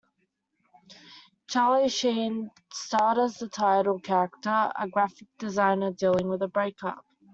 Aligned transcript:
Charlie 1.47 1.87
Sheen 1.87 2.49
starred 2.73 3.19
as 3.19 3.37
the 3.37 3.47
title 3.47 3.99
character, 3.99 4.71
a 4.75 4.89
graphic 4.89 5.27
designer 5.37 5.91
dealing 5.91 6.27
with 6.27 6.41
a 6.41 6.47
break-up. 6.47 7.05